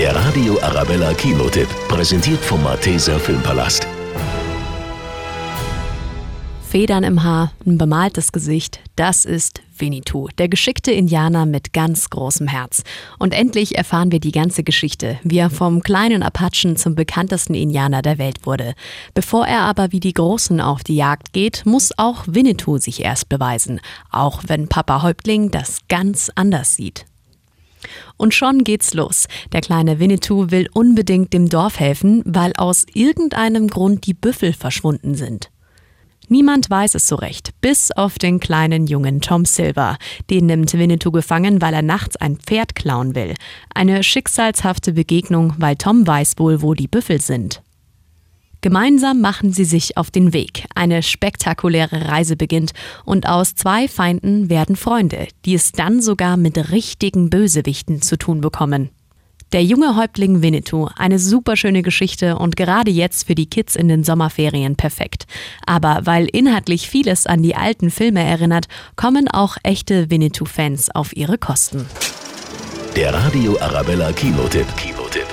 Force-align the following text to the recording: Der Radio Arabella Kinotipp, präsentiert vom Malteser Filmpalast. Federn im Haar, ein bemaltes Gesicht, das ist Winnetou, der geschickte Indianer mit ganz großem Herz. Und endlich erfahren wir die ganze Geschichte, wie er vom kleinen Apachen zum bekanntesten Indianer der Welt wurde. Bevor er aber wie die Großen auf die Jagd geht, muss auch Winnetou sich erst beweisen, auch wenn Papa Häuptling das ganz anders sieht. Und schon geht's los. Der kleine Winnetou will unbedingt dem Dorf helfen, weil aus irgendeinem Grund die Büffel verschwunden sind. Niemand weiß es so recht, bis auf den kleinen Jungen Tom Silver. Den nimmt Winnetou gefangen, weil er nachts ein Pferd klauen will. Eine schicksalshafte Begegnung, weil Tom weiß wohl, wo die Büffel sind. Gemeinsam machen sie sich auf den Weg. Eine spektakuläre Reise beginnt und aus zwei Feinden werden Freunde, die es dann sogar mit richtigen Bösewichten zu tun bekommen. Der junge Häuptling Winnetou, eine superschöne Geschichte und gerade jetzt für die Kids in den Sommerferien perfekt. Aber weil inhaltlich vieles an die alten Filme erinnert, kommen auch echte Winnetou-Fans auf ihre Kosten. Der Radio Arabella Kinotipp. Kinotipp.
Der 0.00 0.16
Radio 0.16 0.58
Arabella 0.62 1.12
Kinotipp, 1.12 1.68
präsentiert 1.86 2.40
vom 2.40 2.62
Malteser 2.62 3.20
Filmpalast. 3.20 3.86
Federn 6.66 7.04
im 7.04 7.22
Haar, 7.22 7.52
ein 7.66 7.76
bemaltes 7.76 8.32
Gesicht, 8.32 8.80
das 8.96 9.26
ist 9.26 9.60
Winnetou, 9.76 10.28
der 10.38 10.48
geschickte 10.48 10.90
Indianer 10.90 11.44
mit 11.44 11.74
ganz 11.74 12.08
großem 12.08 12.48
Herz. 12.48 12.82
Und 13.18 13.34
endlich 13.34 13.76
erfahren 13.76 14.10
wir 14.10 14.20
die 14.20 14.32
ganze 14.32 14.62
Geschichte, 14.62 15.20
wie 15.22 15.36
er 15.36 15.50
vom 15.50 15.82
kleinen 15.82 16.22
Apachen 16.22 16.76
zum 16.76 16.94
bekanntesten 16.94 17.52
Indianer 17.52 18.00
der 18.00 18.16
Welt 18.16 18.46
wurde. 18.46 18.72
Bevor 19.12 19.46
er 19.46 19.60
aber 19.64 19.92
wie 19.92 20.00
die 20.00 20.14
Großen 20.14 20.62
auf 20.62 20.82
die 20.82 20.96
Jagd 20.96 21.34
geht, 21.34 21.66
muss 21.66 21.92
auch 21.98 22.24
Winnetou 22.26 22.78
sich 22.78 23.04
erst 23.04 23.28
beweisen, 23.28 23.82
auch 24.10 24.44
wenn 24.46 24.66
Papa 24.66 25.02
Häuptling 25.02 25.50
das 25.50 25.80
ganz 25.90 26.30
anders 26.34 26.74
sieht. 26.74 27.04
Und 28.16 28.34
schon 28.34 28.64
geht's 28.64 28.94
los. 28.94 29.26
Der 29.52 29.60
kleine 29.60 29.98
Winnetou 29.98 30.50
will 30.50 30.68
unbedingt 30.72 31.32
dem 31.32 31.48
Dorf 31.48 31.80
helfen, 31.80 32.22
weil 32.24 32.52
aus 32.56 32.86
irgendeinem 32.94 33.68
Grund 33.68 34.06
die 34.06 34.14
Büffel 34.14 34.52
verschwunden 34.52 35.14
sind. 35.14 35.50
Niemand 36.32 36.70
weiß 36.70 36.94
es 36.94 37.08
so 37.08 37.16
recht, 37.16 37.50
bis 37.60 37.90
auf 37.90 38.16
den 38.16 38.38
kleinen 38.38 38.86
Jungen 38.86 39.20
Tom 39.20 39.44
Silver. 39.44 39.98
Den 40.30 40.46
nimmt 40.46 40.72
Winnetou 40.72 41.10
gefangen, 41.10 41.60
weil 41.60 41.74
er 41.74 41.82
nachts 41.82 42.14
ein 42.16 42.36
Pferd 42.36 42.76
klauen 42.76 43.16
will. 43.16 43.34
Eine 43.74 44.04
schicksalshafte 44.04 44.92
Begegnung, 44.92 45.54
weil 45.58 45.74
Tom 45.74 46.06
weiß 46.06 46.34
wohl, 46.36 46.62
wo 46.62 46.74
die 46.74 46.86
Büffel 46.86 47.20
sind. 47.20 47.62
Gemeinsam 48.62 49.20
machen 49.20 49.52
sie 49.52 49.64
sich 49.64 49.96
auf 49.96 50.10
den 50.10 50.32
Weg. 50.32 50.66
Eine 50.74 51.02
spektakuläre 51.02 52.08
Reise 52.08 52.36
beginnt 52.36 52.72
und 53.04 53.26
aus 53.26 53.54
zwei 53.54 53.88
Feinden 53.88 54.50
werden 54.50 54.76
Freunde, 54.76 55.28
die 55.46 55.54
es 55.54 55.72
dann 55.72 56.02
sogar 56.02 56.36
mit 56.36 56.70
richtigen 56.70 57.30
Bösewichten 57.30 58.02
zu 58.02 58.18
tun 58.18 58.40
bekommen. 58.40 58.90
Der 59.52 59.64
junge 59.64 59.96
Häuptling 59.96 60.42
Winnetou, 60.42 60.88
eine 60.96 61.18
superschöne 61.18 61.82
Geschichte 61.82 62.38
und 62.38 62.56
gerade 62.56 62.90
jetzt 62.90 63.26
für 63.26 63.34
die 63.34 63.50
Kids 63.50 63.74
in 63.74 63.88
den 63.88 64.04
Sommerferien 64.04 64.76
perfekt. 64.76 65.26
Aber 65.66 66.02
weil 66.04 66.26
inhaltlich 66.26 66.88
vieles 66.88 67.26
an 67.26 67.42
die 67.42 67.56
alten 67.56 67.90
Filme 67.90 68.22
erinnert, 68.22 68.66
kommen 68.94 69.26
auch 69.26 69.56
echte 69.64 70.08
Winnetou-Fans 70.08 70.94
auf 70.94 71.16
ihre 71.16 71.36
Kosten. 71.36 71.86
Der 72.94 73.12
Radio 73.12 73.58
Arabella 73.60 74.12
Kinotipp. 74.12 74.66
Kinotipp. 74.76 75.29